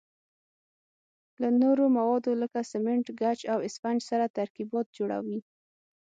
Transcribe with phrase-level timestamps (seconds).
[1.41, 5.39] له نورو موادو لکه سمنټ، ګچ او اسفنج سره ترکیبات جوړوي.